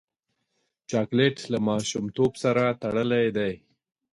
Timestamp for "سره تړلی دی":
2.43-3.53